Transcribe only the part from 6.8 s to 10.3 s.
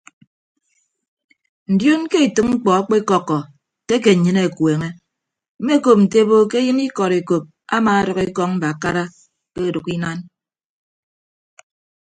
ikọd ekop amaadʌk ekọñ mbakara ke ọdʌk inan.